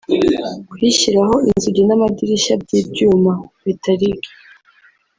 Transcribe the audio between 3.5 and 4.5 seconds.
(metallique)